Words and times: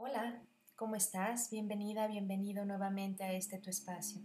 Hola, 0.00 0.40
¿cómo 0.76 0.94
estás? 0.94 1.50
Bienvenida, 1.50 2.06
bienvenido 2.06 2.64
nuevamente 2.64 3.24
a 3.24 3.32
este 3.32 3.58
tu 3.58 3.68
espacio, 3.68 4.22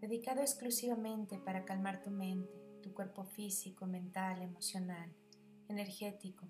dedicado 0.00 0.40
exclusivamente 0.40 1.38
para 1.38 1.64
calmar 1.64 2.02
tu 2.02 2.10
mente, 2.10 2.52
tu 2.82 2.92
cuerpo 2.92 3.24
físico, 3.24 3.86
mental, 3.86 4.42
emocional, 4.42 5.14
energético, 5.68 6.48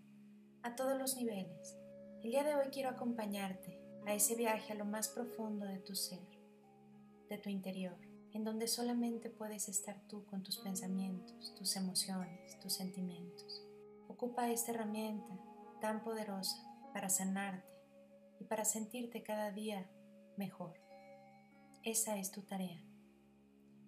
a 0.62 0.74
todos 0.76 0.98
los 0.98 1.14
niveles. 1.14 1.76
El 2.22 2.30
día 2.30 2.42
de 2.42 2.54
hoy 2.54 2.68
quiero 2.72 2.88
acompañarte 2.88 3.78
a 4.06 4.14
ese 4.14 4.34
viaje 4.34 4.72
a 4.72 4.76
lo 4.76 4.86
más 4.86 5.08
profundo 5.08 5.66
de 5.66 5.80
tu 5.80 5.94
ser, 5.94 6.26
de 7.28 7.36
tu 7.36 7.50
interior, 7.50 7.98
en 8.32 8.44
donde 8.44 8.66
solamente 8.66 9.28
puedes 9.28 9.68
estar 9.68 10.00
tú 10.08 10.24
con 10.24 10.42
tus 10.42 10.56
pensamientos, 10.56 11.54
tus 11.54 11.76
emociones, 11.76 12.58
tus 12.60 12.72
sentimientos. 12.72 13.62
Ocupa 14.08 14.50
esta 14.50 14.72
herramienta 14.72 15.38
tan 15.82 16.02
poderosa 16.02 16.56
para 16.94 17.10
sanarte 17.10 17.73
y 18.44 18.46
para 18.46 18.66
sentirte 18.66 19.22
cada 19.22 19.50
día 19.52 19.88
mejor. 20.36 20.78
Esa 21.82 22.18
es 22.18 22.30
tu 22.30 22.42
tarea. 22.42 22.78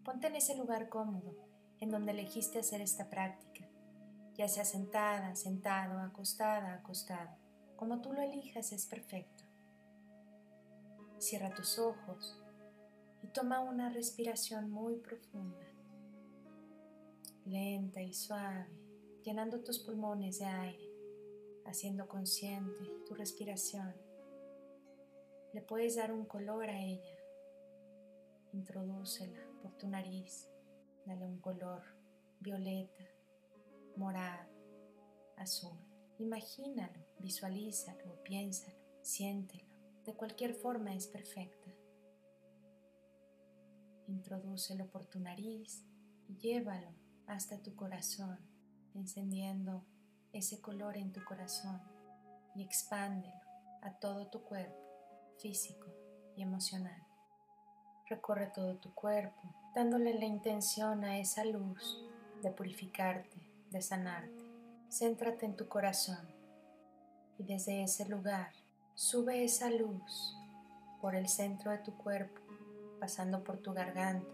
Ponte 0.02 0.28
en 0.28 0.36
ese 0.36 0.56
lugar 0.56 0.88
cómodo 0.88 1.36
en 1.78 1.90
donde 1.90 2.12
elegiste 2.12 2.60
hacer 2.60 2.80
esta 2.80 3.10
práctica, 3.10 3.68
ya 4.34 4.48
sea 4.48 4.64
sentada, 4.64 5.34
sentado, 5.34 5.98
acostada, 5.98 6.72
acostado. 6.72 7.36
Como 7.76 8.00
tú 8.00 8.14
lo 8.14 8.22
elijas 8.22 8.72
es 8.72 8.86
perfecto. 8.86 9.44
Cierra 11.18 11.54
tus 11.54 11.78
ojos 11.78 12.42
y 13.22 13.26
toma 13.26 13.60
una 13.60 13.90
respiración 13.90 14.70
muy 14.70 14.96
profunda, 14.96 15.66
lenta 17.44 18.00
y 18.00 18.14
suave, 18.14 18.70
llenando 19.22 19.62
tus 19.62 19.80
pulmones 19.80 20.38
de 20.38 20.46
aire, 20.46 20.90
haciendo 21.66 22.08
consciente 22.08 22.84
tu 23.06 23.14
respiración 23.14 24.05
le 25.56 25.62
puedes 25.62 25.96
dar 25.96 26.12
un 26.12 26.26
color 26.26 26.68
a 26.68 26.78
ella. 26.78 27.16
Introdúcela 28.52 29.40
por 29.62 29.72
tu 29.78 29.88
nariz. 29.88 30.50
Dale 31.06 31.24
un 31.24 31.40
color 31.40 31.82
violeta, 32.40 33.04
morado, 33.96 34.52
azul. 35.38 35.78
Imagínalo, 36.18 37.06
visualízalo, 37.20 38.22
piénsalo, 38.22 38.76
siéntelo. 39.00 39.64
De 40.04 40.12
cualquier 40.12 40.52
forma 40.52 40.94
es 40.94 41.06
perfecta. 41.06 41.70
Introdúcelo 44.08 44.86
por 44.90 45.06
tu 45.06 45.20
nariz 45.20 45.86
y 46.28 46.36
llévalo 46.36 46.92
hasta 47.26 47.62
tu 47.62 47.74
corazón, 47.74 48.38
encendiendo 48.92 49.86
ese 50.34 50.60
color 50.60 50.98
en 50.98 51.14
tu 51.14 51.24
corazón 51.24 51.80
y 52.54 52.62
expándelo 52.62 53.40
a 53.80 53.98
todo 53.98 54.28
tu 54.28 54.42
cuerpo 54.42 54.85
físico 55.38 55.86
y 56.36 56.42
emocional. 56.42 57.02
Recorre 58.08 58.50
todo 58.54 58.76
tu 58.76 58.94
cuerpo, 58.94 59.40
dándole 59.74 60.14
la 60.14 60.26
intención 60.26 61.04
a 61.04 61.18
esa 61.18 61.44
luz 61.44 62.04
de 62.42 62.50
purificarte, 62.50 63.36
de 63.70 63.82
sanarte. 63.82 64.44
Céntrate 64.88 65.46
en 65.46 65.56
tu 65.56 65.68
corazón 65.68 66.26
y 67.38 67.44
desde 67.44 67.82
ese 67.82 68.06
lugar 68.08 68.52
sube 68.94 69.44
esa 69.44 69.70
luz 69.70 70.36
por 71.00 71.14
el 71.14 71.28
centro 71.28 71.70
de 71.70 71.78
tu 71.78 71.96
cuerpo, 71.96 72.40
pasando 73.00 73.42
por 73.44 73.58
tu 73.58 73.74
garganta, 73.74 74.32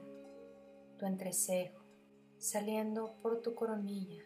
tu 0.99 1.07
entrecejo, 1.07 1.83
saliendo 2.39 3.17
por 3.23 3.43
tu 3.43 3.55
coronilla, 3.55 4.23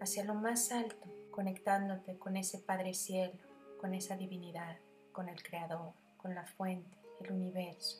hacia 0.00 0.24
lo 0.24 0.34
más 0.34 0.72
alto, 0.72 1.08
conectándote 1.30 2.18
con 2.18 2.36
ese 2.36 2.58
Padre 2.58 2.94
Cielo, 2.94 3.38
con 3.80 3.92
esa 3.94 4.16
divinidad 4.16 4.78
con 5.12 5.28
el 5.28 5.42
Creador, 5.42 5.92
con 6.16 6.34
la 6.34 6.44
fuente, 6.44 6.96
el 7.20 7.32
universo. 7.32 7.98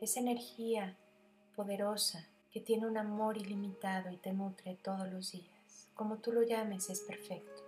Esa 0.00 0.20
energía 0.20 0.96
poderosa 1.54 2.26
que 2.50 2.60
tiene 2.60 2.86
un 2.86 2.96
amor 2.96 3.36
ilimitado 3.36 4.10
y 4.10 4.16
te 4.16 4.32
nutre 4.32 4.76
todos 4.76 5.10
los 5.10 5.32
días. 5.32 5.88
Como 5.94 6.18
tú 6.18 6.32
lo 6.32 6.42
llames 6.42 6.90
es 6.90 7.00
perfecto. 7.00 7.62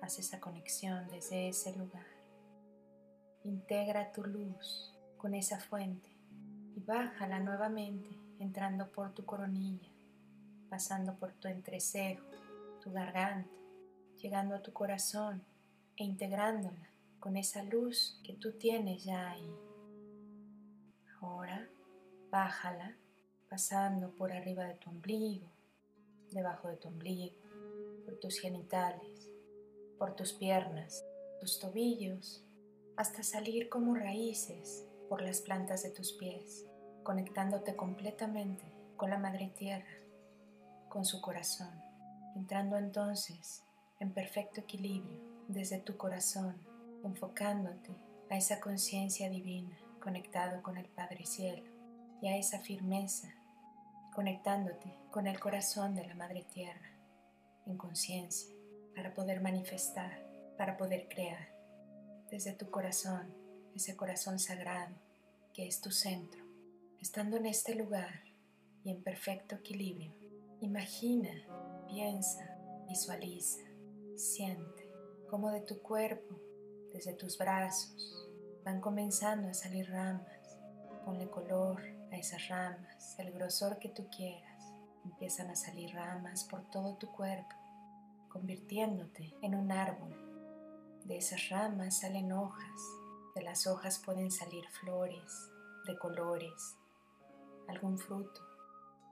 Haz 0.00 0.18
esa 0.18 0.40
conexión 0.40 1.08
desde 1.08 1.48
ese 1.48 1.74
lugar. 1.76 2.06
Integra 3.44 4.12
tu 4.12 4.24
luz 4.24 4.94
con 5.16 5.34
esa 5.34 5.58
fuente 5.58 6.08
y 6.74 6.80
bájala 6.80 7.40
nuevamente 7.40 8.08
entrando 8.38 8.90
por 8.90 9.14
tu 9.14 9.24
coronilla, 9.24 9.88
pasando 10.68 11.14
por 11.14 11.32
tu 11.32 11.48
entrecejo, 11.48 12.24
tu 12.82 12.92
garganta, 12.92 13.50
llegando 14.20 14.54
a 14.54 14.62
tu 14.62 14.72
corazón 14.72 15.42
e 15.96 16.04
integrándola 16.04 16.93
con 17.24 17.38
esa 17.38 17.62
luz 17.62 18.20
que 18.22 18.34
tú 18.34 18.52
tienes 18.52 19.02
ya 19.02 19.30
ahí. 19.30 19.50
Ahora 21.22 21.70
bájala 22.30 22.98
pasando 23.48 24.14
por 24.14 24.30
arriba 24.30 24.64
de 24.64 24.74
tu 24.74 24.90
ombligo, 24.90 25.48
debajo 26.32 26.68
de 26.68 26.76
tu 26.76 26.88
ombligo, 26.88 27.34
por 28.04 28.16
tus 28.16 28.38
genitales, 28.38 29.30
por 29.98 30.14
tus 30.14 30.34
piernas, 30.34 31.02
tus 31.40 31.58
tobillos, 31.58 32.44
hasta 32.94 33.22
salir 33.22 33.70
como 33.70 33.94
raíces 33.94 34.86
por 35.08 35.22
las 35.22 35.40
plantas 35.40 35.82
de 35.82 35.92
tus 35.92 36.12
pies, 36.12 36.66
conectándote 37.04 37.74
completamente 37.74 38.70
con 38.98 39.08
la 39.08 39.16
Madre 39.16 39.50
Tierra, 39.56 39.96
con 40.90 41.06
su 41.06 41.22
corazón, 41.22 41.72
entrando 42.36 42.76
entonces 42.76 43.64
en 43.98 44.12
perfecto 44.12 44.60
equilibrio 44.60 45.18
desde 45.48 45.78
tu 45.78 45.96
corazón 45.96 46.73
enfocándote 47.04 47.96
a 48.30 48.36
esa 48.36 48.60
conciencia 48.60 49.28
divina 49.28 49.78
conectado 50.00 50.62
con 50.62 50.76
el 50.76 50.86
Padre 50.86 51.24
Cielo 51.24 51.62
y 52.20 52.28
a 52.28 52.36
esa 52.36 52.58
firmeza, 52.58 53.34
conectándote 54.14 54.94
con 55.10 55.26
el 55.26 55.40
corazón 55.40 55.94
de 55.94 56.06
la 56.06 56.14
Madre 56.14 56.44
Tierra 56.52 56.90
en 57.66 57.78
conciencia 57.78 58.54
para 58.94 59.14
poder 59.14 59.40
manifestar, 59.40 60.22
para 60.58 60.76
poder 60.76 61.08
crear 61.08 61.48
desde 62.30 62.52
tu 62.52 62.70
corazón, 62.70 63.34
ese 63.74 63.96
corazón 63.96 64.38
sagrado 64.38 64.94
que 65.52 65.66
es 65.66 65.80
tu 65.80 65.90
centro. 65.90 66.44
Estando 67.00 67.36
en 67.36 67.46
este 67.46 67.74
lugar 67.74 68.22
y 68.82 68.90
en 68.90 69.02
perfecto 69.02 69.56
equilibrio, 69.56 70.12
imagina, 70.60 71.30
piensa, 71.88 72.58
visualiza, 72.88 73.62
siente 74.16 74.90
cómo 75.28 75.50
de 75.50 75.60
tu 75.60 75.80
cuerpo 75.80 76.40
desde 76.94 77.12
tus 77.12 77.36
brazos 77.36 78.30
van 78.64 78.80
comenzando 78.80 79.48
a 79.48 79.54
salir 79.54 79.90
ramas. 79.90 80.58
Ponle 81.04 81.28
color 81.28 81.82
a 82.12 82.16
esas 82.16 82.48
ramas, 82.48 83.18
el 83.18 83.32
grosor 83.32 83.78
que 83.80 83.88
tú 83.88 84.08
quieras. 84.08 84.72
Empiezan 85.04 85.50
a 85.50 85.56
salir 85.56 85.92
ramas 85.92 86.44
por 86.44 86.62
todo 86.70 86.96
tu 86.96 87.08
cuerpo, 87.08 87.54
convirtiéndote 88.28 89.34
en 89.42 89.56
un 89.56 89.72
árbol. 89.72 90.14
De 91.04 91.18
esas 91.18 91.50
ramas 91.50 91.98
salen 91.98 92.32
hojas, 92.32 92.80
de 93.34 93.42
las 93.42 93.66
hojas 93.66 93.98
pueden 93.98 94.30
salir 94.30 94.64
flores 94.68 95.50
de 95.86 95.98
colores, 95.98 96.76
algún 97.68 97.98
fruto. 97.98 98.40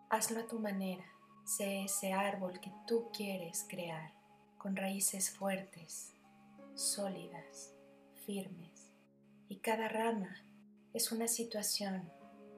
Hazlo 0.08 0.40
a 0.40 0.46
tu 0.46 0.58
manera, 0.60 1.04
sé 1.44 1.84
ese 1.84 2.12
árbol 2.12 2.60
que 2.60 2.72
tú 2.86 3.10
quieres 3.12 3.66
crear, 3.68 4.12
con 4.56 4.76
raíces 4.76 5.30
fuertes, 5.30 6.14
sólidas, 6.74 7.71
firmes. 8.24 8.90
Y 9.48 9.56
cada 9.56 9.88
rama 9.88 10.36
es 10.92 11.12
una 11.12 11.28
situación, 11.28 12.10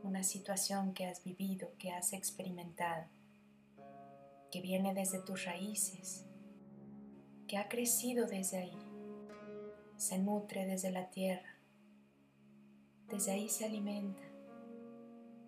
una 0.02 0.22
situación 0.22 0.94
que 0.94 1.06
has 1.06 1.25
vivido, 1.25 1.72
que 1.78 1.91
has 1.91 2.12
experimentado, 2.12 3.06
que 4.50 4.60
viene 4.60 4.94
desde 4.94 5.20
tus 5.20 5.44
raíces, 5.44 6.25
que 7.48 7.58
ha 7.58 7.69
crecido 7.69 8.26
desde 8.26 8.58
ahí, 8.58 8.78
se 9.97 10.19
nutre 10.19 10.66
desde 10.66 10.91
la 10.91 11.10
tierra, 11.10 11.56
desde 13.08 13.32
ahí 13.32 13.49
se 13.49 13.64
alimenta 13.64 14.22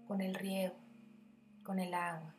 con 0.06 0.20
el 0.20 0.34
riego, 0.34 0.76
con 1.62 1.78
el 1.78 1.94
agua, 1.94 2.34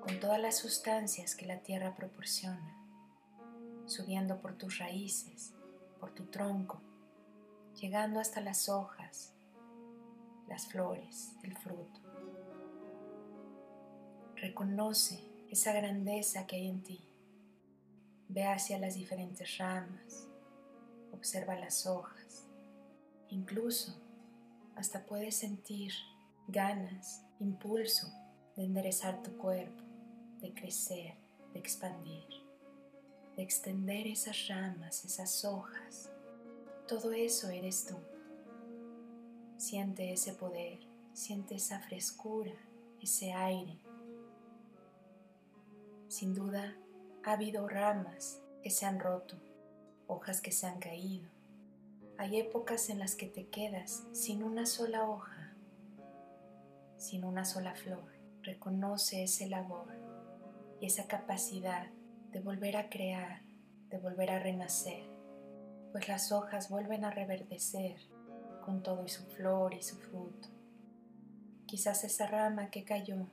con 0.00 0.18
todas 0.18 0.40
las 0.40 0.56
sustancias 0.56 1.36
que 1.36 1.46
la 1.46 1.60
tierra 1.60 1.94
proporciona, 1.94 2.76
subiendo 3.86 4.40
por 4.40 4.56
tus 4.56 4.78
raíces, 4.78 5.54
por 6.00 6.12
tu 6.12 6.24
tronco, 6.26 6.80
llegando 7.80 8.20
hasta 8.20 8.40
las 8.40 8.68
hojas, 8.68 9.34
las 10.48 10.66
flores, 10.66 11.32
el 11.42 11.56
fruto. 11.56 12.00
Reconoce 14.36 15.20
esa 15.50 15.72
grandeza 15.72 16.46
que 16.46 16.56
hay 16.56 16.68
en 16.68 16.82
ti. 16.82 17.08
Ve 18.28 18.44
hacia 18.46 18.78
las 18.78 18.94
diferentes 18.94 19.58
ramas, 19.58 20.28
observa 21.12 21.58
las 21.58 21.86
hojas, 21.86 22.46
incluso 23.28 24.00
hasta 24.74 25.04
puedes 25.04 25.36
sentir 25.36 25.92
ganas, 26.48 27.24
impulso 27.40 28.10
de 28.56 28.64
enderezar 28.64 29.22
tu 29.22 29.36
cuerpo, 29.36 29.82
de 30.40 30.52
crecer, 30.54 31.14
de 31.52 31.58
expandir 31.58 32.42
de 33.36 33.42
extender 33.42 34.06
esas 34.06 34.48
ramas, 34.48 35.04
esas 35.04 35.44
hojas, 35.44 36.10
Todo 36.86 37.12
eso 37.12 37.48
eres 37.48 37.86
tú. 37.86 37.96
Siente 39.56 40.12
ese 40.12 40.32
poder, 40.32 40.80
siente 41.12 41.54
esa 41.54 41.80
frescura, 41.80 42.52
ese 43.00 43.32
aire. 43.32 43.78
Sin 46.08 46.34
duda, 46.34 46.76
ha 47.24 47.32
habido 47.32 47.68
ramas 47.68 48.42
que 48.62 48.70
se 48.70 48.84
han 48.84 48.98
roto, 48.98 49.36
hojas 50.08 50.40
que 50.40 50.52
se 50.52 50.66
han 50.66 50.80
caído. 50.80 51.28
Hay 52.18 52.38
épocas 52.38 52.90
en 52.90 52.98
las 52.98 53.14
que 53.14 53.26
te 53.26 53.48
quedas 53.48 54.04
sin 54.12 54.42
una 54.42 54.66
sola 54.66 55.08
hoja, 55.08 55.54
sin 56.96 57.24
una 57.24 57.44
sola 57.44 57.74
flor. 57.74 58.12
Reconoce 58.42 59.22
ese 59.22 59.48
labor 59.48 59.86
y 60.80 60.86
esa 60.86 61.06
capacidad 61.06 61.86
de 62.32 62.40
volver 62.40 62.76
a 62.76 62.88
crear, 62.88 63.42
de 63.88 63.98
volver 63.98 64.30
a 64.30 64.40
renacer, 64.40 65.11
pues 65.92 66.08
las 66.08 66.32
hojas 66.32 66.70
vuelven 66.70 67.04
a 67.04 67.10
reverdecer 67.10 68.00
con 68.64 68.82
todo 68.82 69.04
y 69.04 69.08
su 69.08 69.24
flor 69.26 69.74
y 69.74 69.82
su 69.82 69.96
fruto. 69.98 70.48
Quizás 71.66 72.02
esa 72.04 72.26
rama 72.26 72.70
que 72.70 72.84
cayó 72.84 73.28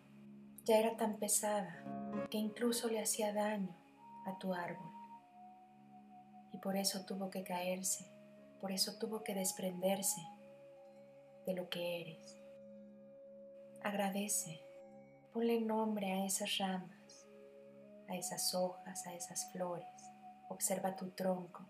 ya 0.66 0.78
era 0.78 0.98
tan 0.98 1.18
pesada 1.18 1.84
que 2.30 2.38
incluso 2.38 2.90
le 2.90 3.02
hacía 3.02 3.34
daño 3.34 3.76
a 4.26 4.38
tu 4.38 4.54
árbol. 4.54 4.92
Y 6.52 6.58
por 6.58 6.76
eso 6.76 7.06
tuvo 7.06 7.30
que 7.30 7.44
caerse, 7.44 8.06
por 8.60 8.72
eso 8.72 8.98
tuvo 9.00 9.24
que 9.24 9.34
desprenderse 9.34 10.22
de 11.46 11.54
lo 11.54 11.70
que 11.70 12.02
eres. 12.02 12.38
Agradece, 13.84 14.62
ponle 15.32 15.62
nombre 15.62 16.12
a 16.12 16.26
esas 16.26 16.58
ramas, 16.58 17.28
a 18.10 18.16
esas 18.16 18.54
hojas, 18.54 19.08
a 19.08 19.14
esas 19.14 19.52
flores. 19.52 19.88
Observa 20.50 20.96
tu 20.96 21.12
tronco. 21.12 21.66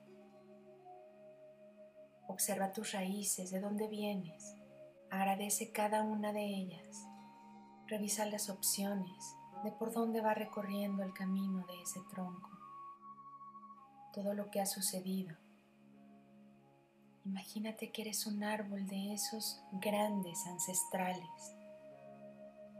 Observa 2.29 2.71
tus 2.71 2.91
raíces, 2.91 3.49
de 3.49 3.59
dónde 3.59 3.87
vienes. 3.87 4.55
Agradece 5.09 5.71
cada 5.71 6.03
una 6.03 6.31
de 6.31 6.45
ellas. 6.45 7.03
Revisa 7.87 8.27
las 8.27 8.51
opciones 8.51 9.35
de 9.63 9.71
por 9.71 9.91
dónde 9.91 10.21
va 10.21 10.35
recorriendo 10.35 11.01
el 11.01 11.11
camino 11.11 11.65
de 11.65 11.81
ese 11.81 11.99
tronco. 12.11 12.51
Todo 14.13 14.35
lo 14.35 14.51
que 14.51 14.61
ha 14.61 14.67
sucedido. 14.67 15.35
Imagínate 17.25 17.91
que 17.91 18.03
eres 18.03 18.27
un 18.27 18.43
árbol 18.43 18.85
de 18.87 19.13
esos 19.13 19.59
grandes 19.71 20.45
ancestrales 20.45 21.55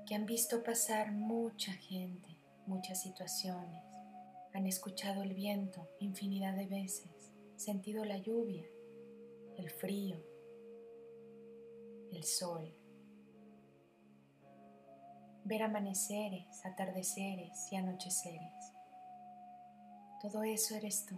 que 0.06 0.14
han 0.14 0.28
visto 0.28 0.64
pasar 0.64 1.12
mucha 1.12 1.74
gente, 1.74 2.38
muchas 2.68 3.02
situaciones, 3.02 3.84
han 4.54 4.68
escuchado 4.68 5.24
el 5.24 5.34
viento 5.34 5.90
infinidad 6.00 6.56
de 6.56 6.68
veces, 6.68 7.32
sentido 7.58 8.06
la 8.06 8.18
lluvia, 8.18 8.64
el 9.60 9.70
frío, 9.70 10.16
el 12.14 12.24
sol, 12.24 12.74
ver 15.44 15.64
amaneceres, 15.64 16.66
atardeceres 16.66 17.70
y 17.70 17.76
anocheceres. 17.76 18.74
Todo 20.22 20.44
eso 20.44 20.76
eres 20.76 21.06
tú. 21.06 21.18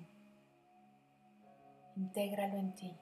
Intégralo 1.95 2.57
en 2.57 2.73
ti. 2.73 2.97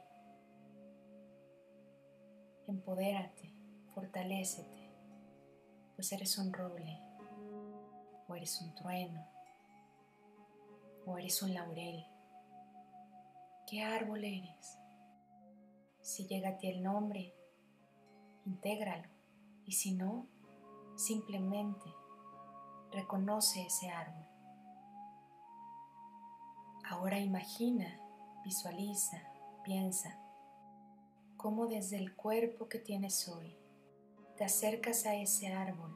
Empodérate, 2.67 3.53
fortalécete, 3.93 4.91
pues 5.95 6.11
eres 6.11 6.37
un 6.37 6.51
roble, 6.51 6.99
o 8.27 8.35
eres 8.35 8.59
un 8.61 8.75
trueno, 8.75 9.25
o 11.05 11.17
eres 11.17 11.41
un 11.41 11.53
laurel. 11.53 12.05
¿Qué 13.65 13.81
árbol 13.81 14.25
eres? 14.25 14.78
Si 16.09 16.25
llega 16.25 16.49
a 16.49 16.57
ti 16.57 16.67
el 16.67 16.81
nombre, 16.81 17.35
intégralo. 18.43 19.07
Y 19.63 19.73
si 19.73 19.93
no, 19.93 20.25
simplemente 20.95 21.85
reconoce 22.91 23.61
ese 23.67 23.91
árbol. 23.91 24.25
Ahora 26.89 27.19
imagina, 27.19 27.85
visualiza, 28.43 29.21
piensa 29.63 30.19
cómo 31.37 31.67
desde 31.67 31.97
el 31.97 32.15
cuerpo 32.15 32.67
que 32.67 32.79
tienes 32.79 33.29
hoy 33.29 33.55
te 34.35 34.45
acercas 34.45 35.05
a 35.05 35.13
ese 35.13 35.53
árbol 35.53 35.95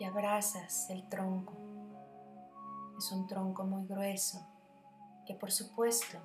y 0.00 0.04
abrazas 0.06 0.90
el 0.90 1.08
tronco. 1.08 1.54
Es 2.98 3.12
un 3.12 3.28
tronco 3.28 3.62
muy 3.62 3.86
grueso 3.86 4.44
que 5.24 5.36
por 5.36 5.52
supuesto 5.52 6.18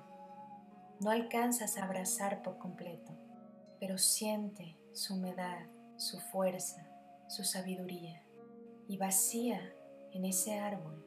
no 1.00 1.10
alcanzas 1.10 1.76
a 1.76 1.84
abrazar 1.84 2.42
por 2.42 2.58
completo, 2.58 3.12
pero 3.78 3.98
siente 3.98 4.76
su 4.92 5.14
humedad, 5.14 5.66
su 5.96 6.18
fuerza, 6.18 6.86
su 7.28 7.44
sabiduría 7.44 8.22
y 8.88 8.96
vacía 8.96 9.60
en 10.12 10.24
ese 10.24 10.58
árbol 10.58 11.04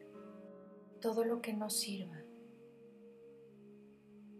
todo 1.01 1.23
lo 1.23 1.41
que 1.41 1.53
no 1.53 1.69
sirva, 1.69 2.17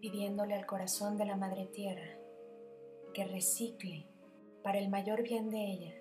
pidiéndole 0.02 0.56
al 0.56 0.66
corazón 0.66 1.18
de 1.18 1.26
la 1.26 1.36
Madre 1.36 1.68
Tierra 1.68 2.18
que 3.14 3.26
recicle 3.26 4.08
para 4.62 4.78
el 4.78 4.90
mayor 4.90 5.24
bien 5.24 5.50
de 5.50 5.72
ella 5.72 5.94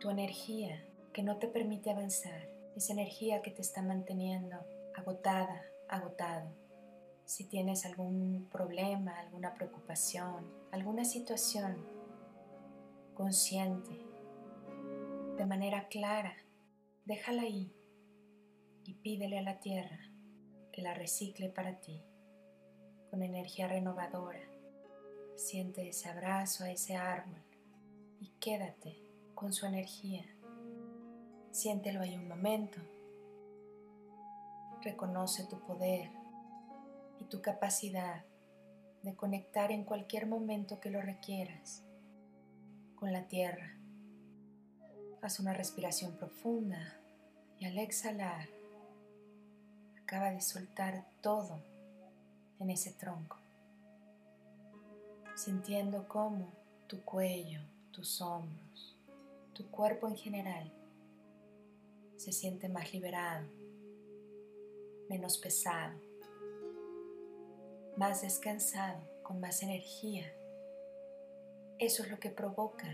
tu 0.00 0.10
energía 0.10 0.84
que 1.12 1.22
no 1.22 1.38
te 1.38 1.48
permite 1.48 1.90
avanzar, 1.90 2.48
esa 2.74 2.92
energía 2.92 3.40
que 3.40 3.50
te 3.50 3.62
está 3.62 3.82
manteniendo 3.82 4.56
agotada, 4.94 5.62
agotado 5.88 6.65
si 7.26 7.44
tienes 7.44 7.84
algún 7.84 8.48
problema, 8.50 9.18
alguna 9.18 9.52
preocupación, 9.52 10.46
alguna 10.70 11.04
situación 11.04 11.76
consciente, 13.14 14.06
de 15.36 15.44
manera 15.44 15.88
clara, 15.88 16.36
déjala 17.04 17.42
ahí 17.42 17.72
y 18.84 18.94
pídele 18.94 19.38
a 19.38 19.42
la 19.42 19.58
tierra 19.58 19.98
que 20.72 20.82
la 20.82 20.94
recicle 20.94 21.48
para 21.48 21.80
ti 21.80 22.00
con 23.10 23.22
energía 23.22 23.66
renovadora. 23.66 24.40
Siente 25.34 25.88
ese 25.88 26.08
abrazo 26.08 26.64
a 26.64 26.70
ese 26.70 26.94
árbol 26.94 27.42
y 28.20 28.28
quédate 28.38 28.96
con 29.34 29.52
su 29.52 29.66
energía. 29.66 30.24
Siéntelo 31.50 32.00
ahí 32.02 32.14
un 32.14 32.28
momento. 32.28 32.78
Reconoce 34.82 35.46
tu 35.46 35.58
poder, 35.60 36.10
tu 37.28 37.42
capacidad 37.42 38.24
de 39.02 39.14
conectar 39.14 39.72
en 39.72 39.84
cualquier 39.84 40.26
momento 40.26 40.80
que 40.80 40.90
lo 40.90 41.00
requieras 41.00 41.82
con 42.96 43.12
la 43.12 43.26
tierra. 43.28 43.76
Haz 45.22 45.40
una 45.40 45.52
respiración 45.52 46.16
profunda 46.16 46.98
y 47.58 47.66
al 47.66 47.78
exhalar 47.78 48.48
acaba 50.02 50.30
de 50.30 50.40
soltar 50.40 51.04
todo 51.20 51.60
en 52.60 52.70
ese 52.70 52.92
tronco, 52.92 53.36
sintiendo 55.34 56.06
cómo 56.08 56.52
tu 56.86 57.02
cuello, 57.02 57.60
tus 57.90 58.20
hombros, 58.20 58.96
tu 59.52 59.68
cuerpo 59.70 60.08
en 60.08 60.16
general 60.16 60.72
se 62.16 62.32
siente 62.32 62.68
más 62.68 62.92
liberado, 62.92 63.46
menos 65.08 65.38
pesado 65.38 66.15
más 67.96 68.20
descansado, 68.20 69.00
con 69.22 69.40
más 69.40 69.62
energía. 69.62 70.30
Eso 71.78 72.02
es 72.02 72.10
lo 72.10 72.18
que 72.18 72.30
provoca 72.30 72.88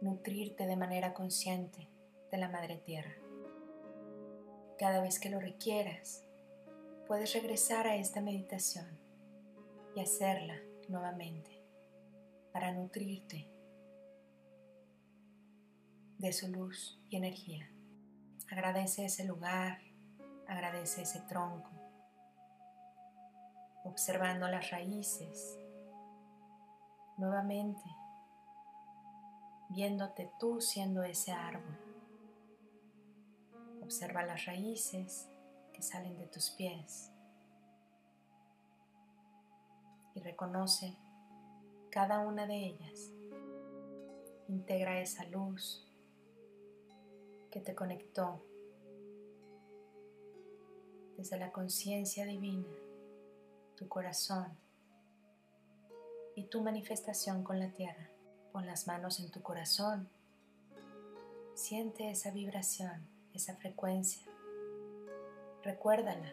nutrirte 0.00 0.66
de 0.66 0.76
manera 0.76 1.14
consciente 1.14 1.88
de 2.30 2.38
la 2.38 2.48
Madre 2.48 2.76
Tierra. 2.76 3.14
Cada 4.78 5.00
vez 5.00 5.18
que 5.18 5.30
lo 5.30 5.40
requieras, 5.40 6.24
puedes 7.06 7.32
regresar 7.32 7.86
a 7.86 7.96
esta 7.96 8.20
meditación 8.20 8.98
y 9.94 10.00
hacerla 10.00 10.60
nuevamente 10.88 11.62
para 12.52 12.72
nutrirte 12.72 13.48
de 16.18 16.32
su 16.32 16.48
luz 16.48 17.00
y 17.08 17.16
energía. 17.16 17.70
Agradece 18.50 19.06
ese 19.06 19.24
lugar, 19.24 19.80
agradece 20.46 21.02
ese 21.02 21.20
tronco, 21.20 21.70
observando 23.84 24.48
las 24.48 24.70
raíces, 24.70 25.58
nuevamente 27.16 27.82
viéndote 29.70 30.30
tú 30.38 30.60
siendo 30.60 31.02
ese 31.02 31.32
árbol. 31.32 31.78
Observa 33.82 34.22
las 34.22 34.44
raíces 34.44 35.28
que 35.72 35.82
salen 35.82 36.16
de 36.18 36.26
tus 36.26 36.50
pies 36.50 37.10
y 40.14 40.20
reconoce 40.20 40.96
cada 41.90 42.20
una 42.20 42.46
de 42.46 42.66
ellas. 42.66 43.12
Integra 44.48 45.00
esa 45.00 45.24
luz 45.24 45.86
que 47.50 47.60
te 47.60 47.74
conectó 47.74 48.42
desde 51.16 51.38
la 51.38 51.52
conciencia 51.52 52.26
divina 52.26 52.68
tu 53.82 53.88
corazón 53.88 54.62
tu 56.52 56.60
manifestación 56.60 57.42
con 57.42 57.58
la 57.58 57.70
tierra. 57.70 58.10
Pon 58.52 58.66
las 58.66 58.86
manos 58.86 59.20
en 59.20 59.30
tu 59.30 59.40
corazón. 59.40 60.06
Siente 61.54 62.10
esa 62.10 62.30
vibración, 62.30 63.08
esa 63.32 63.56
frecuencia. 63.56 64.22
Recuérdala 65.62 66.30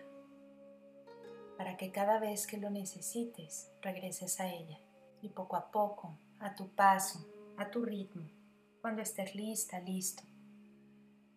para 1.57 1.77
que 1.77 1.93
cada 1.93 2.19
vez 2.19 2.47
que 2.47 2.57
lo 2.57 2.69
necesites 2.69 3.71
regreses 3.81 4.41
a 4.41 4.53
ella 4.53 4.77
y 5.21 5.29
poco 5.29 5.55
a 5.55 5.71
poco, 5.71 6.17
a 6.39 6.53
tu 6.53 6.67
paso, 6.67 7.25
a 7.55 7.71
tu 7.71 7.85
ritmo, 7.85 8.29
cuando 8.81 9.01
estés 9.01 9.35
lista, 9.35 9.79
listo, 9.79 10.23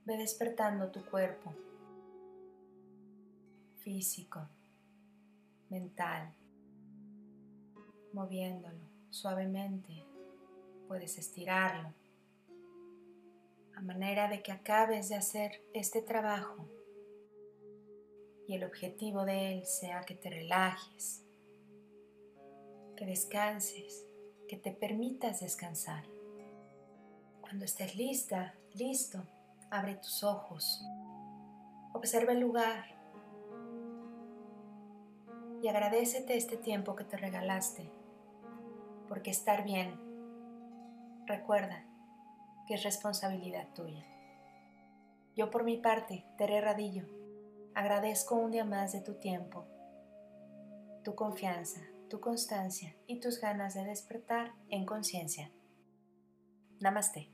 ve 0.05 0.17
despertando 0.17 0.91
tu 0.91 1.05
cuerpo 1.05 1.55
físico, 3.79 4.41
mental, 5.73 6.35
moviéndolo 8.13 8.85
suavemente. 9.09 10.07
Puedes 10.87 11.17
estirarlo 11.17 11.95
a 13.75 13.81
manera 13.81 14.29
de 14.29 14.43
que 14.43 14.53
acabes 14.53 15.09
de 15.09 15.15
hacer 15.15 15.65
este 15.73 16.03
trabajo 16.03 16.69
y 18.47 18.55
el 18.55 18.65
objetivo 18.65 19.25
de 19.25 19.53
él 19.53 19.65
sea 19.65 20.03
que 20.03 20.15
te 20.15 20.29
relajes, 20.29 21.25
que 22.95 23.07
descanses, 23.07 24.07
que 24.47 24.59
te 24.59 24.73
permitas 24.73 25.41
descansar. 25.41 26.05
Cuando 27.41 27.65
estés 27.65 27.97
lista, 27.97 28.55
listo, 28.75 29.23
abre 29.71 29.95
tus 29.95 30.23
ojos, 30.23 30.85
observa 31.95 32.33
el 32.33 32.41
lugar 32.41 33.02
y 35.63 35.69
agradecete 35.69 36.37
este 36.37 36.59
tiempo 36.59 36.97
que 36.97 37.05
te 37.05 37.17
regalaste, 37.17 37.91
porque 39.09 39.31
estar 39.31 39.65
bien, 39.65 39.99
recuerda 41.25 41.85
que 42.67 42.75
es 42.75 42.83
responsabilidad 42.83 43.69
tuya. 43.75 44.05
Yo 45.35 45.51
por 45.51 45.65
mi 45.65 45.79
parte, 45.79 46.27
Tere 46.37 46.61
Radillo, 46.61 47.07
Agradezco 47.75 48.35
un 48.35 48.51
día 48.51 48.67
más 48.67 48.93
de 48.93 49.01
tu 49.01 49.15
tiempo, 49.15 49.65
tu 51.03 51.15
confianza, 51.15 51.81
tu 52.11 52.21
constancia 52.21 52.95
y 53.07 53.19
tus 53.19 53.41
ganas 53.41 53.73
de 53.73 53.85
despertar 53.85 54.53
en 54.69 54.85
conciencia. 54.85 55.51
Namaste. 56.81 57.31